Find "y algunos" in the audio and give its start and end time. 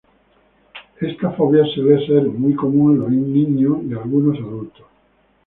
3.87-4.35